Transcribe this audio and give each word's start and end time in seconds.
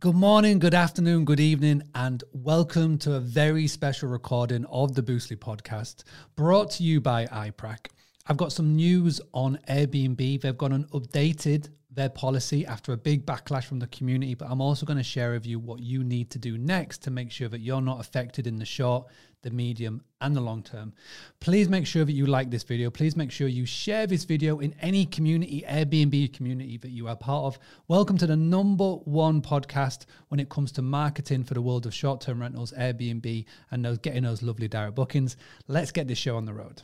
Good 0.00 0.14
morning, 0.16 0.58
good 0.58 0.74
afternoon, 0.74 1.24
good 1.24 1.40
evening, 1.40 1.82
and 1.94 2.24
welcome 2.32 2.98
to 2.98 3.14
a 3.14 3.20
very 3.20 3.68
special 3.68 4.08
recording 4.08 4.64
of 4.64 4.94
the 4.94 5.02
Boostly 5.02 5.36
podcast 5.36 6.02
brought 6.34 6.70
to 6.72 6.82
you 6.82 7.00
by 7.00 7.26
iPrac. 7.26 7.88
I've 8.26 8.36
got 8.36 8.50
some 8.52 8.74
news 8.74 9.20
on 9.32 9.58
Airbnb. 9.68 10.40
They've 10.40 10.58
got 10.58 10.72
an 10.72 10.86
updated 10.86 11.68
their 11.94 12.08
policy 12.08 12.66
after 12.66 12.92
a 12.92 12.96
big 12.96 13.24
backlash 13.24 13.64
from 13.64 13.78
the 13.78 13.86
community, 13.88 14.34
but 14.34 14.50
I'm 14.50 14.60
also 14.60 14.84
going 14.84 14.96
to 14.96 15.04
share 15.04 15.32
with 15.32 15.46
you 15.46 15.58
what 15.58 15.80
you 15.80 16.02
need 16.02 16.30
to 16.30 16.38
do 16.38 16.58
next 16.58 17.02
to 17.02 17.10
make 17.10 17.30
sure 17.30 17.48
that 17.48 17.60
you're 17.60 17.80
not 17.80 18.00
affected 18.00 18.46
in 18.46 18.58
the 18.58 18.64
short, 18.64 19.06
the 19.42 19.50
medium, 19.50 20.02
and 20.20 20.34
the 20.34 20.40
long 20.40 20.62
term. 20.62 20.92
Please 21.40 21.68
make 21.68 21.86
sure 21.86 22.04
that 22.04 22.12
you 22.12 22.26
like 22.26 22.50
this 22.50 22.62
video. 22.62 22.90
Please 22.90 23.14
make 23.14 23.30
sure 23.30 23.46
you 23.46 23.66
share 23.66 24.06
this 24.06 24.24
video 24.24 24.58
in 24.58 24.74
any 24.80 25.06
community, 25.06 25.64
Airbnb 25.68 26.32
community 26.32 26.78
that 26.78 26.90
you 26.90 27.06
are 27.06 27.16
part 27.16 27.44
of. 27.44 27.58
Welcome 27.86 28.18
to 28.18 28.26
the 28.26 28.36
number 28.36 28.94
one 28.94 29.40
podcast 29.40 30.06
when 30.28 30.40
it 30.40 30.48
comes 30.48 30.72
to 30.72 30.82
marketing 30.82 31.44
for 31.44 31.54
the 31.54 31.62
world 31.62 31.86
of 31.86 31.94
short 31.94 32.20
term 32.20 32.40
rentals, 32.40 32.72
Airbnb, 32.72 33.44
and 33.70 33.84
those 33.84 33.98
getting 33.98 34.24
those 34.24 34.42
lovely 34.42 34.68
direct 34.68 34.94
bookings. 34.94 35.36
Let's 35.68 35.92
get 35.92 36.08
this 36.08 36.18
show 36.18 36.36
on 36.36 36.46
the 36.46 36.54
road. 36.54 36.82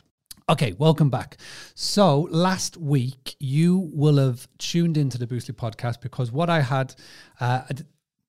Okay, 0.51 0.73
welcome 0.77 1.09
back. 1.09 1.37
So 1.75 2.27
last 2.29 2.75
week 2.75 3.37
you 3.39 3.89
will 3.93 4.17
have 4.17 4.49
tuned 4.57 4.97
into 4.97 5.17
the 5.17 5.25
Boostly 5.25 5.53
podcast 5.53 6.01
because 6.01 6.29
what 6.29 6.49
I 6.49 6.59
had 6.59 6.93
uh, 7.39 7.61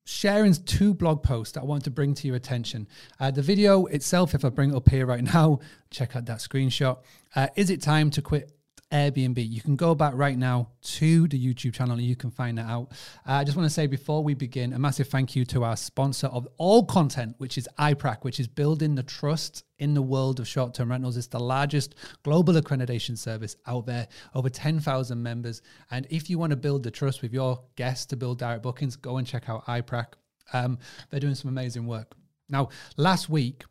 sharing 0.04 0.54
two 0.54 0.94
blog 0.94 1.24
posts 1.24 1.54
that 1.54 1.62
I 1.62 1.64
want 1.64 1.82
to 1.82 1.90
bring 1.90 2.14
to 2.14 2.28
your 2.28 2.36
attention. 2.36 2.86
Uh, 3.18 3.32
the 3.32 3.42
video 3.42 3.86
itself, 3.86 4.36
if 4.36 4.44
I 4.44 4.50
bring 4.50 4.70
it 4.70 4.76
up 4.76 4.88
here 4.88 5.04
right 5.04 5.24
now, 5.34 5.58
check 5.90 6.14
out 6.14 6.26
that 6.26 6.38
screenshot. 6.38 6.98
Uh, 7.34 7.48
is 7.56 7.70
it 7.70 7.82
time 7.82 8.08
to 8.10 8.22
quit 8.22 8.52
Airbnb. 8.92 9.48
You 9.48 9.62
can 9.62 9.74
go 9.74 9.94
back 9.94 10.12
right 10.14 10.36
now 10.36 10.68
to 10.82 11.26
the 11.26 11.42
YouTube 11.42 11.72
channel 11.72 11.94
and 11.94 12.02
you 12.02 12.14
can 12.14 12.30
find 12.30 12.58
that 12.58 12.66
out. 12.66 12.92
Uh, 13.26 13.32
I 13.32 13.44
just 13.44 13.56
want 13.56 13.66
to 13.66 13.72
say 13.72 13.86
before 13.86 14.22
we 14.22 14.34
begin, 14.34 14.74
a 14.74 14.78
massive 14.78 15.08
thank 15.08 15.34
you 15.34 15.44
to 15.46 15.64
our 15.64 15.76
sponsor 15.76 16.26
of 16.26 16.46
all 16.58 16.84
content, 16.84 17.34
which 17.38 17.56
is 17.56 17.68
iPrac, 17.78 18.18
which 18.22 18.38
is 18.38 18.46
building 18.46 18.94
the 18.94 19.02
trust 19.02 19.64
in 19.78 19.94
the 19.94 20.02
world 20.02 20.40
of 20.40 20.46
short 20.46 20.74
term 20.74 20.90
rentals. 20.90 21.16
It's 21.16 21.26
the 21.26 21.40
largest 21.40 21.94
global 22.22 22.54
accreditation 22.54 23.16
service 23.16 23.56
out 23.66 23.86
there, 23.86 24.08
over 24.34 24.50
10,000 24.50 25.22
members. 25.22 25.62
And 25.90 26.06
if 26.10 26.28
you 26.28 26.38
want 26.38 26.50
to 26.50 26.56
build 26.56 26.82
the 26.82 26.90
trust 26.90 27.22
with 27.22 27.32
your 27.32 27.62
guests 27.76 28.06
to 28.06 28.16
build 28.16 28.38
direct 28.38 28.62
bookings, 28.62 28.96
go 28.96 29.16
and 29.16 29.26
check 29.26 29.48
out 29.48 29.64
iPrac. 29.66 30.08
Um, 30.52 30.78
they're 31.10 31.20
doing 31.20 31.34
some 31.34 31.48
amazing 31.48 31.86
work. 31.86 32.14
Now, 32.48 32.68
last 32.98 33.30
week, 33.30 33.64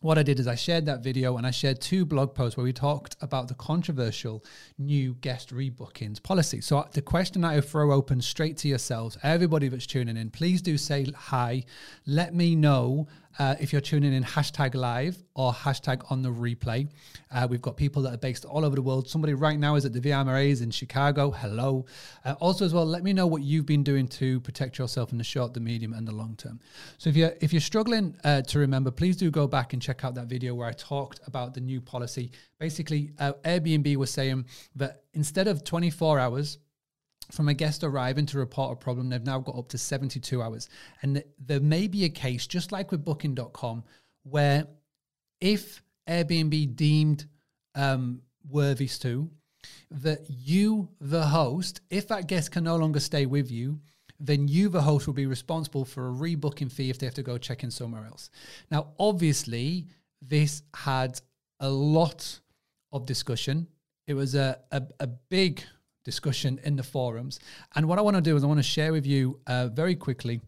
what 0.00 0.16
I 0.16 0.22
did 0.22 0.38
is 0.38 0.46
I 0.46 0.54
shared 0.54 0.86
that 0.86 1.02
video 1.02 1.36
and 1.36 1.46
I 1.46 1.50
shared 1.50 1.80
two 1.80 2.04
blog 2.04 2.34
posts 2.34 2.56
where 2.56 2.64
we 2.64 2.72
talked 2.72 3.16
about 3.20 3.48
the 3.48 3.54
controversial 3.54 4.44
new 4.78 5.14
guest 5.14 5.52
rebookings 5.52 6.22
policy. 6.22 6.60
So 6.60 6.78
uh, 6.78 6.88
the 6.92 7.02
question 7.02 7.44
I 7.44 7.60
throw 7.60 7.92
open 7.92 8.20
straight 8.20 8.56
to 8.58 8.68
yourselves, 8.68 9.18
everybody 9.22 9.68
that's 9.68 9.86
tuning 9.86 10.16
in, 10.16 10.30
please 10.30 10.62
do 10.62 10.78
say 10.78 11.06
hi. 11.16 11.64
Let 12.06 12.34
me 12.34 12.54
know 12.54 13.08
uh, 13.38 13.54
if 13.60 13.72
you're 13.72 13.80
tuning 13.80 14.12
in, 14.12 14.24
hashtag 14.24 14.74
live 14.74 15.22
or 15.34 15.52
hashtag 15.52 16.10
on 16.10 16.22
the 16.22 16.28
replay. 16.28 16.88
Uh, 17.30 17.46
we've 17.48 17.62
got 17.62 17.76
people 17.76 18.02
that 18.02 18.14
are 18.14 18.18
based 18.18 18.44
all 18.44 18.64
over 18.64 18.74
the 18.74 18.82
world. 18.82 19.08
Somebody 19.08 19.34
right 19.34 19.58
now 19.58 19.76
is 19.76 19.84
at 19.84 19.92
the 19.92 20.00
VMRAs 20.00 20.62
in 20.62 20.70
Chicago. 20.70 21.30
Hello. 21.30 21.86
Uh, 22.24 22.34
also, 22.40 22.64
as 22.64 22.74
well, 22.74 22.86
let 22.86 23.02
me 23.02 23.12
know 23.12 23.26
what 23.26 23.42
you've 23.42 23.66
been 23.66 23.82
doing 23.82 24.08
to 24.08 24.40
protect 24.40 24.78
yourself 24.78 25.12
in 25.12 25.18
the 25.18 25.24
short, 25.24 25.54
the 25.54 25.60
medium, 25.60 25.92
and 25.92 26.06
the 26.06 26.12
long 26.12 26.34
term. 26.36 26.58
So 26.98 27.10
if 27.10 27.16
you're 27.16 27.32
if 27.40 27.52
you're 27.52 27.60
struggling 27.60 28.16
uh, 28.24 28.42
to 28.42 28.58
remember, 28.58 28.90
please 28.90 29.16
do 29.16 29.30
go 29.30 29.46
back 29.46 29.72
and 29.72 29.80
check 29.80 30.04
out 30.04 30.14
that 30.14 30.26
video 30.26 30.54
where 30.54 30.66
I 30.66 30.72
talked 30.72 31.20
about 31.26 31.54
the 31.54 31.60
new 31.60 31.80
policy. 31.80 32.32
Basically, 32.58 33.12
uh, 33.18 33.34
Airbnb 33.44 33.96
was 33.96 34.10
saying 34.10 34.46
that 34.76 35.02
instead 35.14 35.48
of 35.48 35.64
24 35.64 36.18
hours 36.18 36.58
from 37.30 37.48
a 37.48 37.54
guest 37.54 37.84
arriving 37.84 38.26
to 38.26 38.38
report 38.38 38.72
a 38.72 38.76
problem, 38.76 39.08
they've 39.08 39.24
now 39.24 39.38
got 39.38 39.56
up 39.56 39.68
to 39.68 39.78
72 39.78 40.42
hours. 40.42 40.68
And 41.02 41.22
there 41.38 41.60
may 41.60 41.86
be 41.86 42.04
a 42.04 42.08
case, 42.08 42.46
just 42.46 42.72
like 42.72 42.90
with 42.90 43.04
booking.com, 43.04 43.84
where 44.22 44.66
if 45.40 45.82
Airbnb 46.08 46.74
deemed 46.74 47.26
um, 47.74 48.22
worthy 48.48 48.88
to, 48.88 49.30
that 49.90 50.20
you, 50.28 50.88
the 51.00 51.26
host, 51.26 51.80
if 51.90 52.08
that 52.08 52.26
guest 52.26 52.52
can 52.52 52.64
no 52.64 52.76
longer 52.76 53.00
stay 53.00 53.26
with 53.26 53.50
you, 53.50 53.80
then 54.20 54.48
you, 54.48 54.68
the 54.68 54.82
host, 54.82 55.06
will 55.06 55.14
be 55.14 55.26
responsible 55.26 55.84
for 55.84 56.08
a 56.08 56.12
rebooking 56.12 56.70
fee 56.70 56.90
if 56.90 56.98
they 56.98 57.06
have 57.06 57.14
to 57.14 57.22
go 57.22 57.38
check 57.38 57.62
in 57.62 57.70
somewhere 57.70 58.04
else. 58.04 58.30
Now, 58.70 58.88
obviously, 58.98 59.86
this 60.20 60.62
had 60.74 61.20
a 61.60 61.68
lot 61.68 62.40
of 62.92 63.06
discussion. 63.06 63.68
It 64.06 64.14
was 64.14 64.34
a, 64.34 64.58
a, 64.72 64.82
a 65.00 65.06
big 65.06 65.62
discussion 66.12 66.58
in 66.64 66.76
the 66.76 66.82
forums. 66.82 67.38
And 67.74 67.86
what 67.86 67.98
I 67.98 68.02
want 68.02 68.16
to 68.16 68.22
do 68.22 68.34
is 68.34 68.42
I 68.42 68.46
want 68.46 68.60
to 68.60 68.74
share 68.76 68.92
with 68.92 69.06
you 69.06 69.40
uh, 69.46 69.68
very 69.68 69.94
quickly 69.94 70.40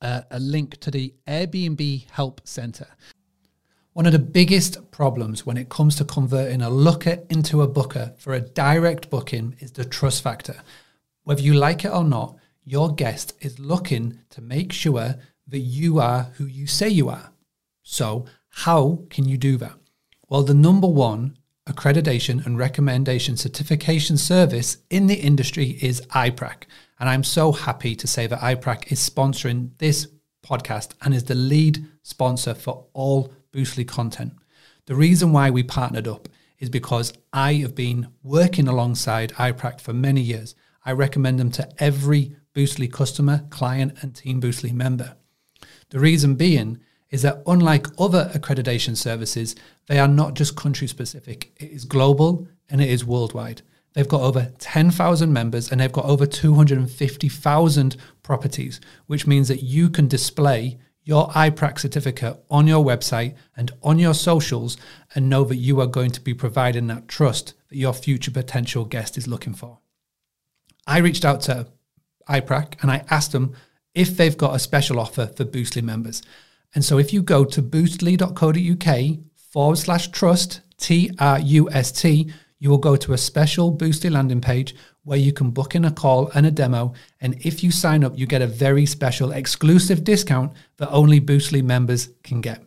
uh, 0.00 0.22
a 0.30 0.40
link 0.40 0.78
to 0.80 0.90
the 0.90 1.12
Airbnb 1.28 2.10
Help 2.10 2.40
Center. 2.44 2.86
One 3.92 4.06
of 4.06 4.12
the 4.12 4.18
biggest 4.40 4.90
problems 4.90 5.44
when 5.44 5.58
it 5.58 5.68
comes 5.68 5.96
to 5.96 6.04
converting 6.04 6.62
a 6.62 6.70
looker 6.70 7.18
into 7.28 7.60
a 7.60 7.68
booker 7.68 8.14
for 8.16 8.32
a 8.32 8.40
direct 8.40 9.10
booking 9.10 9.56
is 9.58 9.72
the 9.72 9.84
trust 9.84 10.22
factor. 10.22 10.56
Whether 11.24 11.42
you 11.42 11.52
like 11.54 11.84
it 11.84 11.92
or 11.92 12.04
not, 12.04 12.36
your 12.64 12.94
guest 12.94 13.34
is 13.40 13.58
looking 13.58 14.20
to 14.30 14.40
make 14.40 14.72
sure 14.72 15.16
that 15.48 15.58
you 15.58 15.98
are 15.98 16.24
who 16.36 16.46
you 16.46 16.66
say 16.66 16.88
you 16.88 17.08
are. 17.08 17.30
So, 17.82 18.26
how 18.64 19.04
can 19.10 19.28
you 19.28 19.36
do 19.36 19.56
that? 19.58 19.76
Well, 20.28 20.42
the 20.42 20.54
number 20.54 20.88
one 20.88 21.36
accreditation 21.68 22.44
and 22.46 22.58
recommendation 22.58 23.36
certification 23.36 24.16
service 24.16 24.78
in 24.88 25.06
the 25.06 25.14
industry 25.14 25.78
is 25.82 26.00
iPrac. 26.12 26.64
And 26.98 27.08
I'm 27.08 27.24
so 27.24 27.52
happy 27.52 27.94
to 27.96 28.06
say 28.06 28.26
that 28.26 28.40
iPrac 28.40 28.92
is 28.92 29.08
sponsoring 29.08 29.70
this 29.78 30.08
podcast 30.44 30.92
and 31.02 31.12
is 31.12 31.24
the 31.24 31.34
lead 31.34 31.84
sponsor 32.02 32.54
for 32.54 32.86
all 32.92 33.32
Boostly 33.52 33.86
content. 33.86 34.34
The 34.86 34.94
reason 34.94 35.32
why 35.32 35.50
we 35.50 35.62
partnered 35.62 36.06
up 36.06 36.28
is 36.58 36.70
because 36.70 37.12
I 37.32 37.54
have 37.54 37.74
been 37.74 38.08
working 38.22 38.68
alongside 38.68 39.32
iPrac 39.32 39.80
for 39.80 39.92
many 39.92 40.20
years. 40.20 40.54
I 40.84 40.92
recommend 40.92 41.38
them 41.38 41.50
to 41.52 41.68
every 41.82 42.36
Boostly 42.54 42.90
customer, 42.90 43.44
client, 43.50 43.98
and 44.02 44.14
Team 44.14 44.40
Boostly 44.40 44.72
member. 44.72 45.16
The 45.90 45.98
reason 45.98 46.36
being 46.36 46.78
is 47.10 47.22
that 47.22 47.42
unlike 47.46 47.86
other 47.98 48.30
accreditation 48.34 48.96
services, 48.96 49.54
they 49.86 49.98
are 49.98 50.08
not 50.08 50.34
just 50.34 50.56
country 50.56 50.86
specific. 50.86 51.52
It 51.58 51.70
is 51.70 51.84
global 51.84 52.48
and 52.68 52.80
it 52.80 52.90
is 52.90 53.04
worldwide. 53.04 53.62
They've 53.94 54.08
got 54.08 54.20
over 54.20 54.52
10,000 54.58 55.32
members 55.32 55.70
and 55.70 55.80
they've 55.80 55.92
got 55.92 56.04
over 56.04 56.26
250,000 56.26 57.96
properties, 58.22 58.80
which 59.06 59.26
means 59.26 59.48
that 59.48 59.62
you 59.62 59.88
can 59.88 60.08
display 60.08 60.78
your 61.02 61.28
iPrac 61.28 61.78
certificate 61.78 62.36
on 62.50 62.66
your 62.66 62.84
website 62.84 63.36
and 63.56 63.70
on 63.82 63.98
your 63.98 64.12
socials 64.12 64.76
and 65.14 65.30
know 65.30 65.44
that 65.44 65.56
you 65.56 65.80
are 65.80 65.86
going 65.86 66.10
to 66.10 66.20
be 66.20 66.34
providing 66.34 66.88
that 66.88 67.06
trust 67.06 67.54
that 67.68 67.76
your 67.76 67.94
future 67.94 68.32
potential 68.32 68.84
guest 68.84 69.16
is 69.16 69.28
looking 69.28 69.54
for. 69.54 69.78
I 70.86 70.98
reached 70.98 71.24
out 71.24 71.40
to 71.42 71.68
iPrac 72.28 72.82
and 72.82 72.90
I 72.90 73.04
asked 73.08 73.32
them 73.32 73.54
if 73.94 74.16
they've 74.16 74.36
got 74.36 74.54
a 74.54 74.58
special 74.58 74.98
offer 75.00 75.28
for 75.28 75.44
Boostly 75.44 75.82
members. 75.82 76.22
And 76.74 76.84
so 76.84 76.98
if 76.98 77.12
you 77.12 77.22
go 77.22 77.44
to 77.44 77.62
boostly.co.uk 77.62 79.18
forward 79.52 79.78
slash 79.78 80.08
trust, 80.08 80.60
T 80.78 81.10
R 81.18 81.38
U 81.40 81.70
S 81.70 81.92
T, 81.92 82.30
you 82.58 82.70
will 82.70 82.78
go 82.78 82.96
to 82.96 83.12
a 83.12 83.18
special 83.18 83.76
Boostly 83.76 84.10
landing 84.10 84.40
page 84.40 84.74
where 85.04 85.18
you 85.18 85.32
can 85.32 85.50
book 85.50 85.74
in 85.74 85.84
a 85.84 85.90
call 85.90 86.30
and 86.34 86.46
a 86.46 86.50
demo. 86.50 86.92
And 87.20 87.34
if 87.46 87.62
you 87.62 87.70
sign 87.70 88.02
up, 88.02 88.18
you 88.18 88.26
get 88.26 88.42
a 88.42 88.46
very 88.46 88.86
special 88.86 89.32
exclusive 89.32 90.04
discount 90.04 90.52
that 90.78 90.90
only 90.90 91.20
Boostly 91.20 91.62
members 91.62 92.10
can 92.22 92.40
get. 92.40 92.62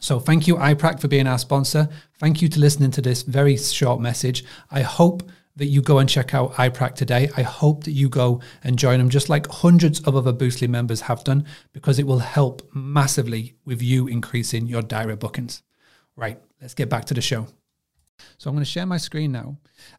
So 0.00 0.18
thank 0.18 0.48
you, 0.48 0.56
iPrac, 0.56 1.00
for 1.00 1.08
being 1.08 1.28
our 1.28 1.38
sponsor. 1.38 1.88
Thank 2.18 2.42
you 2.42 2.48
to 2.48 2.58
listening 2.58 2.90
to 2.92 3.02
this 3.02 3.22
very 3.22 3.56
short 3.56 4.00
message. 4.00 4.44
I 4.70 4.82
hope 4.82 5.22
that 5.56 5.66
you 5.66 5.82
go 5.82 5.98
and 5.98 6.08
check 6.08 6.34
out 6.34 6.54
iPrac 6.54 6.94
today. 6.94 7.30
I 7.36 7.42
hope 7.42 7.84
that 7.84 7.92
you 7.92 8.08
go 8.08 8.40
and 8.64 8.78
join 8.78 8.98
them, 8.98 9.10
just 9.10 9.28
like 9.28 9.46
hundreds 9.48 10.00
of 10.00 10.16
other 10.16 10.32
Boostly 10.32 10.68
members 10.68 11.02
have 11.02 11.24
done, 11.24 11.46
because 11.72 11.98
it 11.98 12.06
will 12.06 12.20
help 12.20 12.62
massively 12.74 13.54
with 13.64 13.82
you 13.82 14.06
increasing 14.06 14.66
your 14.66 14.82
direct 14.82 15.20
bookings. 15.20 15.62
Right, 16.16 16.40
let's 16.60 16.74
get 16.74 16.88
back 16.88 17.04
to 17.06 17.14
the 17.14 17.20
show. 17.20 17.46
So 18.38 18.48
I'm 18.48 18.54
going 18.54 18.64
to 18.64 18.70
share 18.70 18.86
my 18.86 18.98
screen 18.98 19.32
now. 19.32 19.56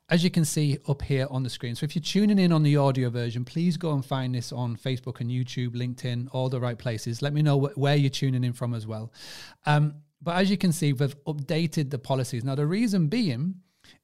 As 0.10 0.24
you 0.24 0.30
can 0.30 0.46
see 0.46 0.80
up 0.88 1.02
here 1.02 1.28
on 1.30 1.44
the 1.44 1.50
screen. 1.50 1.76
So 1.76 1.84
if 1.84 1.96
you're 1.96 2.04
tuning 2.04 2.40
in 2.40 2.52
on 2.52 2.64
the 2.64 2.78
audio 2.78 3.10
version, 3.10 3.44
please 3.44 3.76
go 3.78 3.94
and 3.94 4.06
find 4.06 4.34
this 4.34 4.52
on 4.52 4.78
Facebook 4.78 5.20
and 5.20 5.30
YouTube, 5.30 5.76
LinkedIn, 5.76 6.30
all 6.32 6.50
the 6.50 6.60
right 6.60 6.78
places. 6.78 7.22
Let 7.22 7.34
me 7.34 7.42
know 7.42 7.60
wh- 7.60 7.78
where 7.78 7.96
you're 7.96 8.10
tuning 8.10 8.44
in 8.44 8.54
from 8.54 8.74
as 8.74 8.88
well. 8.88 9.12
Um, 9.66 9.96
but 10.22 10.38
as 10.38 10.50
you 10.50 10.58
can 10.58 10.72
see, 10.72 10.94
we've 10.94 11.24
updated 11.26 11.90
the 11.90 12.00
policies. 12.00 12.44
Now, 12.46 12.56
the 12.56 12.66
reason 12.66 13.08
being 13.08 13.56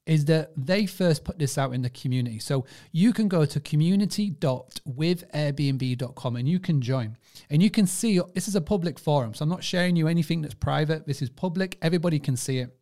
is 0.05 0.25
that 0.25 0.51
they 0.57 0.85
first 0.87 1.23
put 1.23 1.37
this 1.37 1.57
out 1.57 1.73
in 1.73 1.83
the 1.83 1.89
community. 1.89 2.39
So 2.39 2.65
you 2.91 3.13
can 3.13 3.27
go 3.27 3.45
to 3.45 3.59
community.withairbnb.com 3.59 6.35
and 6.35 6.49
you 6.49 6.59
can 6.59 6.81
join. 6.81 7.17
And 7.49 7.61
you 7.61 7.69
can 7.69 7.85
see 7.85 8.19
this 8.33 8.47
is 8.47 8.55
a 8.55 8.61
public 8.61 8.97
forum. 8.97 9.35
So 9.35 9.43
I'm 9.43 9.49
not 9.49 9.63
sharing 9.63 9.95
you 9.95 10.07
anything 10.07 10.41
that's 10.41 10.55
private. 10.55 11.05
This 11.05 11.21
is 11.21 11.29
public. 11.29 11.77
Everybody 11.81 12.17
can 12.17 12.35
see 12.35 12.57
it. 12.57 12.75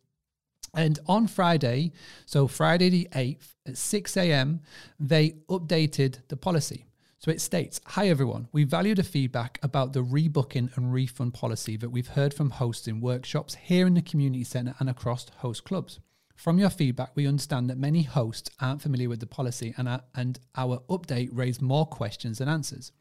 And 0.74 0.98
on 1.06 1.26
Friday, 1.26 1.92
so 2.24 2.46
Friday 2.46 2.88
the 2.88 3.08
8th 3.12 3.54
at 3.66 3.76
6 3.76 4.16
a.m., 4.16 4.60
they 4.98 5.32
updated 5.50 6.20
the 6.28 6.36
policy. 6.36 6.86
So 7.18 7.30
it 7.30 7.40
states 7.40 7.80
Hi, 7.86 8.08
everyone. 8.08 8.48
We 8.52 8.64
value 8.64 8.94
the 8.94 9.02
feedback 9.02 9.58
about 9.62 9.92
the 9.92 10.04
rebooking 10.04 10.74
and 10.76 10.92
refund 10.92 11.34
policy 11.34 11.76
that 11.76 11.90
we've 11.90 12.08
heard 12.08 12.32
from 12.32 12.50
hosts 12.50 12.86
in 12.86 13.00
workshops 13.00 13.56
here 13.56 13.86
in 13.86 13.94
the 13.94 14.02
community 14.02 14.44
centre 14.44 14.74
and 14.78 14.88
across 14.88 15.26
host 15.38 15.64
clubs. 15.64 15.98
From 16.38 16.60
your 16.60 16.70
feedback, 16.70 17.10
we 17.16 17.26
understand 17.26 17.68
that 17.68 17.78
many 17.78 18.02
hosts 18.02 18.48
aren't 18.60 18.80
familiar 18.80 19.08
with 19.08 19.18
the 19.18 19.26
policy, 19.26 19.74
and 19.76 19.88
our, 19.88 20.02
and 20.14 20.38
our 20.56 20.78
update 20.88 21.30
raised 21.32 21.60
more 21.60 21.84
questions 21.84 22.38
than 22.38 22.48
answers. 22.48 22.92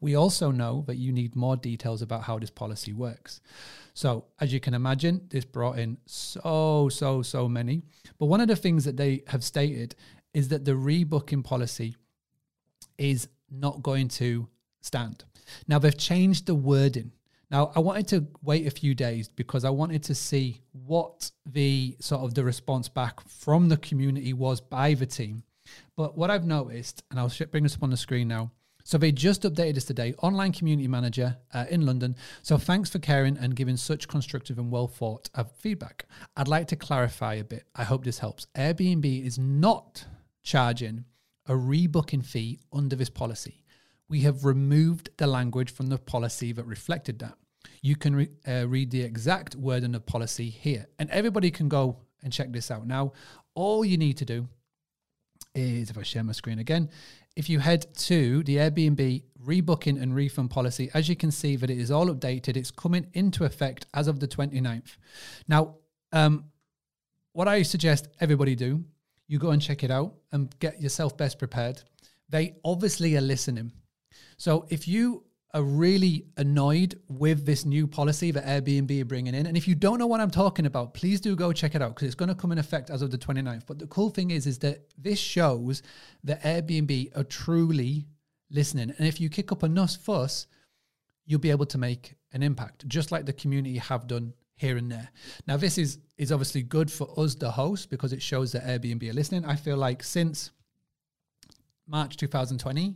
We 0.00 0.16
also 0.16 0.50
know 0.50 0.82
that 0.88 0.96
you 0.96 1.12
need 1.12 1.36
more 1.36 1.56
details 1.56 2.02
about 2.02 2.24
how 2.24 2.40
this 2.40 2.50
policy 2.50 2.92
works. 2.92 3.40
So, 3.94 4.24
as 4.40 4.52
you 4.52 4.58
can 4.58 4.74
imagine, 4.74 5.28
this 5.28 5.44
brought 5.44 5.78
in 5.78 5.98
so, 6.06 6.88
so, 6.88 7.22
so 7.22 7.48
many. 7.48 7.84
But 8.18 8.26
one 8.26 8.40
of 8.40 8.48
the 8.48 8.56
things 8.56 8.84
that 8.84 8.96
they 8.96 9.22
have 9.28 9.44
stated 9.44 9.94
is 10.34 10.48
that 10.48 10.64
the 10.64 10.72
rebooking 10.72 11.44
policy 11.44 11.94
is 12.98 13.28
not 13.48 13.80
going 13.80 14.08
to 14.08 14.48
stand. 14.80 15.22
Now, 15.68 15.78
they've 15.78 15.96
changed 15.96 16.46
the 16.46 16.56
wording. 16.56 17.12
Now, 17.48 17.70
I 17.76 17.78
wanted 17.78 18.08
to 18.08 18.26
wait 18.42 18.66
a 18.66 18.72
few 18.72 18.96
days 18.96 19.28
because 19.28 19.64
I 19.64 19.70
wanted 19.70 20.02
to 20.04 20.16
see 20.16 20.62
what 20.86 21.30
the 21.44 21.96
sort 22.00 22.22
of 22.22 22.34
the 22.34 22.44
response 22.44 22.88
back 22.88 23.20
from 23.28 23.68
the 23.68 23.76
community 23.76 24.32
was 24.32 24.60
by 24.60 24.94
the 24.94 25.06
team. 25.06 25.42
But 25.96 26.16
what 26.16 26.30
I've 26.30 26.46
noticed, 26.46 27.02
and 27.10 27.18
I'll 27.18 27.32
bring 27.50 27.64
this 27.64 27.74
up 27.74 27.82
on 27.82 27.90
the 27.90 27.96
screen 27.96 28.28
now, 28.28 28.52
so 28.84 28.98
they 28.98 29.10
just 29.10 29.42
updated 29.42 29.78
us 29.78 29.84
today, 29.84 30.14
online 30.22 30.52
community 30.52 30.86
manager 30.86 31.36
uh, 31.52 31.64
in 31.68 31.84
London. 31.84 32.14
So 32.42 32.56
thanks 32.56 32.88
for 32.88 33.00
caring 33.00 33.36
and 33.36 33.56
giving 33.56 33.76
such 33.76 34.06
constructive 34.06 34.58
and 34.58 34.70
well 34.70 34.86
thought 34.86 35.28
of 35.34 35.50
feedback. 35.50 36.06
I'd 36.36 36.46
like 36.46 36.68
to 36.68 36.76
clarify 36.76 37.34
a 37.34 37.44
bit. 37.44 37.64
I 37.74 37.82
hope 37.82 38.04
this 38.04 38.20
helps. 38.20 38.46
Airbnb 38.56 39.26
is 39.26 39.40
not 39.40 40.04
charging 40.44 41.04
a 41.48 41.54
rebooking 41.54 42.24
fee 42.24 42.60
under 42.72 42.94
this 42.94 43.10
policy. 43.10 43.64
We 44.08 44.20
have 44.20 44.44
removed 44.44 45.10
the 45.16 45.26
language 45.26 45.72
from 45.72 45.88
the 45.88 45.98
policy 45.98 46.52
that 46.52 46.64
reflected 46.64 47.18
that. 47.18 47.36
You 47.82 47.96
can 47.96 48.16
re- 48.16 48.30
uh, 48.46 48.66
read 48.68 48.90
the 48.90 49.02
exact 49.02 49.54
word 49.54 49.82
in 49.82 49.92
the 49.92 50.00
policy 50.00 50.50
here, 50.50 50.86
and 50.98 51.10
everybody 51.10 51.50
can 51.50 51.68
go 51.68 51.98
and 52.22 52.32
check 52.32 52.52
this 52.52 52.70
out. 52.70 52.86
Now, 52.86 53.12
all 53.54 53.84
you 53.84 53.96
need 53.96 54.16
to 54.18 54.24
do 54.24 54.48
is, 55.54 55.90
if 55.90 55.98
I 55.98 56.02
share 56.02 56.24
my 56.24 56.32
screen 56.32 56.58
again, 56.58 56.90
if 57.36 57.50
you 57.50 57.58
head 57.58 57.86
to 57.96 58.42
the 58.44 58.56
Airbnb 58.56 59.22
rebooking 59.44 60.00
and 60.00 60.14
refund 60.14 60.50
policy, 60.50 60.90
as 60.94 61.08
you 61.08 61.16
can 61.16 61.30
see 61.30 61.56
that 61.56 61.70
it 61.70 61.78
is 61.78 61.90
all 61.90 62.06
updated, 62.06 62.56
it's 62.56 62.70
coming 62.70 63.06
into 63.12 63.44
effect 63.44 63.86
as 63.92 64.08
of 64.08 64.20
the 64.20 64.26
29th. 64.26 64.96
Now, 65.46 65.76
um, 66.12 66.46
what 67.32 67.46
I 67.46 67.62
suggest 67.62 68.08
everybody 68.20 68.54
do, 68.54 68.84
you 69.28 69.38
go 69.38 69.50
and 69.50 69.60
check 69.60 69.84
it 69.84 69.90
out 69.90 70.14
and 70.32 70.58
get 70.58 70.80
yourself 70.80 71.16
best 71.16 71.38
prepared. 71.38 71.82
They 72.30 72.56
obviously 72.64 73.16
are 73.16 73.20
listening. 73.20 73.72
So 74.38 74.66
if 74.70 74.88
you 74.88 75.25
are 75.56 75.62
really 75.62 76.26
annoyed 76.36 77.00
with 77.08 77.46
this 77.46 77.64
new 77.64 77.86
policy 77.86 78.30
that 78.30 78.44
Airbnb 78.44 79.00
are 79.00 79.06
bringing 79.06 79.34
in. 79.34 79.46
And 79.46 79.56
if 79.56 79.66
you 79.66 79.74
don't 79.74 79.98
know 79.98 80.06
what 80.06 80.20
I'm 80.20 80.30
talking 80.30 80.66
about, 80.66 80.92
please 80.92 81.18
do 81.18 81.34
go 81.34 81.50
check 81.50 81.74
it 81.74 81.80
out 81.80 81.94
because 81.94 82.04
it's 82.04 82.14
going 82.14 82.28
to 82.28 82.34
come 82.34 82.52
in 82.52 82.58
effect 82.58 82.90
as 82.90 83.00
of 83.00 83.10
the 83.10 83.16
29th. 83.16 83.62
But 83.66 83.78
the 83.78 83.86
cool 83.86 84.10
thing 84.10 84.32
is, 84.32 84.46
is 84.46 84.58
that 84.58 84.82
this 84.98 85.18
shows 85.18 85.82
that 86.24 86.42
Airbnb 86.42 87.16
are 87.16 87.24
truly 87.24 88.06
listening. 88.50 88.92
And 88.98 89.08
if 89.08 89.18
you 89.18 89.30
kick 89.30 89.50
up 89.50 89.62
enough 89.62 89.96
fuss, 89.96 90.46
you'll 91.24 91.40
be 91.40 91.50
able 91.50 91.66
to 91.66 91.78
make 91.78 92.16
an 92.32 92.42
impact, 92.42 92.86
just 92.86 93.10
like 93.10 93.24
the 93.24 93.32
community 93.32 93.78
have 93.78 94.06
done 94.06 94.34
here 94.56 94.76
and 94.76 94.92
there. 94.92 95.08
Now, 95.46 95.56
this 95.56 95.78
is 95.78 95.98
is 96.18 96.32
obviously 96.32 96.62
good 96.62 96.92
for 96.92 97.08
us, 97.18 97.34
the 97.34 97.50
host, 97.50 97.88
because 97.88 98.12
it 98.12 98.20
shows 98.20 98.52
that 98.52 98.64
Airbnb 98.64 99.08
are 99.08 99.14
listening. 99.14 99.46
I 99.46 99.56
feel 99.56 99.78
like 99.78 100.02
since 100.02 100.50
March 101.86 102.18
2020, 102.18 102.94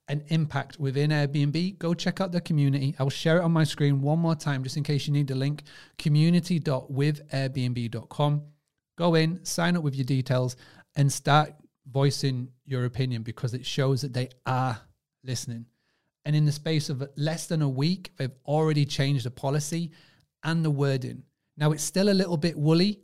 an 0.06 0.22
impact 0.28 0.78
within 0.78 1.10
Airbnb, 1.10 1.78
go 1.78 1.94
check 1.94 2.20
out 2.20 2.30
the 2.30 2.40
community. 2.40 2.94
I'll 2.98 3.10
share 3.10 3.38
it 3.38 3.42
on 3.42 3.50
my 3.50 3.64
screen 3.64 4.02
one 4.02 4.20
more 4.20 4.36
time 4.36 4.62
just 4.62 4.76
in 4.76 4.84
case 4.84 5.08
you 5.08 5.12
need 5.12 5.26
the 5.26 5.34
link 5.34 5.64
community.withairbnb.com. 5.98 8.42
Go 8.96 9.16
in, 9.16 9.44
sign 9.44 9.76
up 9.76 9.82
with 9.82 9.96
your 9.96 10.04
details, 10.04 10.54
and 10.94 11.12
start 11.12 11.52
voicing 11.90 12.50
your 12.64 12.84
opinion 12.84 13.22
because 13.22 13.54
it 13.54 13.66
shows 13.66 14.02
that 14.02 14.12
they 14.12 14.28
are 14.46 14.80
listening. 15.24 15.66
And 16.24 16.34
in 16.34 16.46
the 16.46 16.52
space 16.52 16.88
of 16.88 17.06
less 17.16 17.46
than 17.46 17.62
a 17.62 17.68
week, 17.68 18.12
they've 18.16 18.30
already 18.46 18.84
changed 18.84 19.26
the 19.26 19.30
policy 19.30 19.90
and 20.42 20.64
the 20.64 20.70
wording. 20.70 21.22
Now, 21.56 21.72
it's 21.72 21.82
still 21.82 22.08
a 22.08 22.14
little 22.14 22.36
bit 22.36 22.56
woolly. 22.56 23.00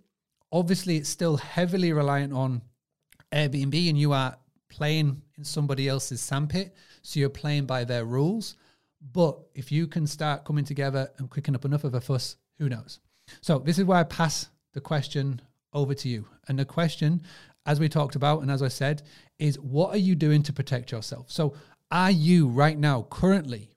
Obviously, 0.53 0.97
it's 0.97 1.09
still 1.09 1.37
heavily 1.37 1.93
reliant 1.93 2.33
on 2.33 2.63
Airbnb, 3.33 3.89
and 3.89 3.99
you 3.99 4.13
are 4.13 4.37
playing 4.69 5.21
in 5.37 5.45
somebody 5.45 5.89
else's 5.89 6.21
sandpit. 6.21 6.75
So 7.03 7.21
you're 7.21 7.29
playing 7.29 7.67
by 7.67 7.85
their 7.85 8.05
rules. 8.05 8.57
But 9.13 9.39
if 9.55 9.71
you 9.71 9.87
can 9.87 10.07
start 10.07 10.45
coming 10.45 10.65
together 10.65 11.11
and 11.19 11.31
clicking 11.31 11.55
up 11.55 11.65
enough 11.65 11.85
of 11.85 11.95
a 11.95 12.01
fuss, 12.01 12.37
who 12.59 12.69
knows? 12.69 13.01
So 13.41 13.59
this 13.59 13.79
is 13.79 13.85
why 13.85 14.01
I 14.01 14.05
pass 14.05 14.49
the 14.73 14.81
question 14.81 15.41
over 15.73 15.95
to 15.95 16.09
you. 16.09 16.27
And 16.49 16.59
the 16.59 16.65
question 16.65 17.23
as 17.67 17.79
we 17.79 17.89
talked 17.89 18.17
about, 18.17 18.43
and 18.43 18.51
as 18.51 18.63
I 18.63 18.69
said, 18.69 19.03
is 19.39 19.59
what 19.59 19.95
are 19.95 19.99
you 19.99 20.15
doing 20.15 20.43
to 20.45 20.53
protect 20.53 20.93
yourself? 20.93 21.31
So, 21.31 21.55
are 21.91 22.11
you 22.11 22.47
right 22.49 22.79
now 22.79 23.07
currently 23.11 23.71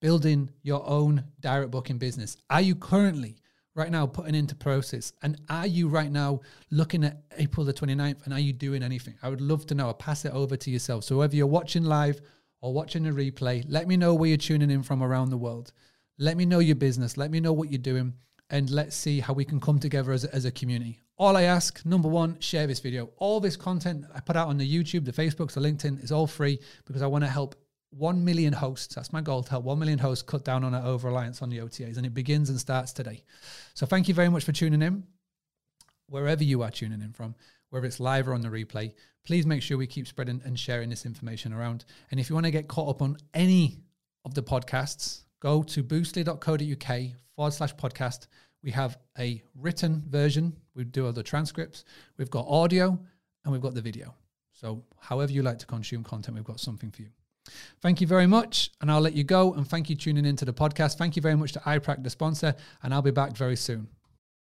building 0.00 0.50
your 0.62 0.86
own 0.88 1.24
direct 1.40 1.70
booking 1.70 1.98
business? 1.98 2.36
Are 2.50 2.60
you 2.60 2.74
currently 2.74 3.36
right 3.74 3.90
now 3.90 4.06
putting 4.06 4.34
into 4.34 4.54
process? 4.54 5.12
And 5.22 5.40
are 5.48 5.66
you 5.66 5.88
right 5.88 6.10
now 6.10 6.40
looking 6.70 7.04
at 7.04 7.22
April 7.36 7.64
the 7.64 7.72
29th 7.72 8.24
and 8.24 8.34
are 8.34 8.40
you 8.40 8.52
doing 8.52 8.82
anything? 8.82 9.14
I 9.22 9.28
would 9.28 9.40
love 9.40 9.66
to 9.66 9.74
know. 9.74 9.86
I'll 9.86 9.94
pass 9.94 10.24
it 10.24 10.32
over 10.32 10.56
to 10.56 10.70
yourself. 10.70 11.04
So, 11.04 11.18
whether 11.18 11.36
you're 11.36 11.46
watching 11.46 11.84
live 11.84 12.20
or 12.60 12.72
watching 12.72 13.06
a 13.06 13.12
replay, 13.12 13.64
let 13.68 13.86
me 13.86 13.96
know 13.96 14.14
where 14.14 14.28
you're 14.28 14.36
tuning 14.36 14.70
in 14.70 14.82
from 14.82 15.02
around 15.02 15.30
the 15.30 15.38
world. 15.38 15.72
Let 16.18 16.36
me 16.36 16.44
know 16.44 16.58
your 16.58 16.76
business. 16.76 17.16
Let 17.16 17.30
me 17.30 17.38
know 17.38 17.52
what 17.52 17.70
you're 17.70 17.78
doing. 17.78 18.14
And 18.50 18.68
let's 18.70 18.96
see 18.96 19.20
how 19.20 19.34
we 19.34 19.44
can 19.44 19.60
come 19.60 19.78
together 19.78 20.10
as 20.12 20.24
as 20.24 20.44
a 20.44 20.50
community. 20.50 21.02
All 21.18 21.36
I 21.36 21.42
ask, 21.42 21.84
number 21.84 22.08
one, 22.08 22.38
share 22.38 22.68
this 22.68 22.78
video. 22.78 23.10
All 23.16 23.40
this 23.40 23.56
content 23.56 24.04
I 24.14 24.20
put 24.20 24.36
out 24.36 24.46
on 24.46 24.56
the 24.56 24.72
YouTube, 24.84 25.04
the 25.04 25.12
Facebooks, 25.12 25.54
the 25.54 25.60
LinkedIn 25.60 26.02
is 26.02 26.12
all 26.12 26.28
free 26.28 26.60
because 26.84 27.02
I 27.02 27.08
want 27.08 27.24
to 27.24 27.30
help 27.30 27.56
1 27.90 28.24
million 28.24 28.52
hosts. 28.52 28.94
That's 28.94 29.12
my 29.12 29.20
goal 29.20 29.42
to 29.42 29.50
help 29.50 29.64
1 29.64 29.78
million 29.80 29.98
hosts 29.98 30.22
cut 30.22 30.44
down 30.44 30.62
on 30.62 30.76
our 30.76 30.86
over 30.86 31.08
reliance 31.08 31.42
on 31.42 31.50
the 31.50 31.58
OTAs. 31.58 31.96
And 31.96 32.06
it 32.06 32.14
begins 32.14 32.50
and 32.50 32.60
starts 32.60 32.92
today. 32.92 33.24
So 33.74 33.84
thank 33.84 34.06
you 34.06 34.14
very 34.14 34.28
much 34.28 34.44
for 34.44 34.52
tuning 34.52 34.80
in, 34.80 35.02
wherever 36.06 36.44
you 36.44 36.62
are 36.62 36.70
tuning 36.70 37.02
in 37.02 37.12
from, 37.12 37.34
whether 37.70 37.86
it's 37.86 37.98
live 37.98 38.28
or 38.28 38.34
on 38.34 38.40
the 38.40 38.48
replay. 38.48 38.92
Please 39.26 39.44
make 39.44 39.62
sure 39.62 39.76
we 39.76 39.88
keep 39.88 40.06
spreading 40.06 40.40
and 40.44 40.56
sharing 40.56 40.88
this 40.88 41.04
information 41.04 41.52
around. 41.52 41.84
And 42.12 42.20
if 42.20 42.30
you 42.30 42.36
want 42.36 42.46
to 42.46 42.52
get 42.52 42.68
caught 42.68 42.90
up 42.90 43.02
on 43.02 43.16
any 43.34 43.78
of 44.24 44.34
the 44.34 44.42
podcasts, 44.44 45.22
go 45.40 45.64
to 45.64 45.82
boostly.co.uk 45.82 47.00
forward 47.34 47.52
slash 47.52 47.74
podcast. 47.74 48.28
We 48.62 48.70
have 48.72 48.98
a 49.18 49.42
written 49.54 50.04
version. 50.08 50.56
We 50.74 50.84
do 50.84 51.06
other 51.06 51.22
transcripts. 51.22 51.84
We've 52.16 52.30
got 52.30 52.46
audio 52.48 52.98
and 53.44 53.52
we've 53.52 53.62
got 53.62 53.74
the 53.74 53.80
video. 53.80 54.14
So, 54.52 54.82
however 54.98 55.30
you 55.30 55.42
like 55.42 55.58
to 55.58 55.66
consume 55.66 56.02
content, 56.02 56.34
we've 56.36 56.44
got 56.44 56.58
something 56.58 56.90
for 56.90 57.02
you. 57.02 57.08
Thank 57.80 58.00
you 58.00 58.06
very 58.06 58.26
much, 58.26 58.70
and 58.80 58.90
I'll 58.90 59.00
let 59.00 59.14
you 59.14 59.24
go. 59.24 59.54
And 59.54 59.66
thank 59.66 59.88
you 59.88 59.96
tuning 59.96 60.26
into 60.26 60.44
the 60.44 60.52
podcast. 60.52 60.98
Thank 60.98 61.16
you 61.16 61.22
very 61.22 61.36
much 61.36 61.52
to 61.52 61.60
iPrac, 61.60 62.02
the 62.02 62.10
sponsor, 62.10 62.54
and 62.82 62.92
I'll 62.92 63.02
be 63.02 63.10
back 63.10 63.36
very 63.36 63.56
soon. 63.56 63.88